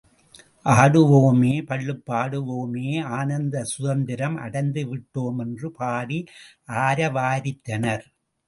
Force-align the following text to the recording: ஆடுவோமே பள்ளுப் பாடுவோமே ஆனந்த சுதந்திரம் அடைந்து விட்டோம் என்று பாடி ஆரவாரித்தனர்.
ஆடுவோமே 0.75 1.65
பள்ளுப் 1.65 2.01
பாடுவோமே 2.09 2.87
ஆனந்த 3.17 3.63
சுதந்திரம் 3.63 4.37
அடைந்து 4.37 4.83
விட்டோம் 4.91 5.39
என்று 5.39 5.71
பாடி 5.71 6.19
ஆரவாரித்தனர். 6.81 8.05